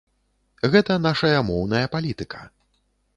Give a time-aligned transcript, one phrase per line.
[0.75, 2.41] Гэта нашая моўная палітыка.